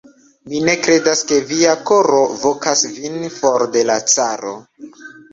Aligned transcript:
Mi 0.51 0.59
ne 0.67 0.73
kredas, 0.85 1.19
ke 1.31 1.35
via 1.49 1.75
koro 1.89 2.21
vokas 2.43 2.81
vin 2.95 3.19
for 3.35 3.65
de 3.75 3.83
la 3.91 3.99
caro. 4.15 4.55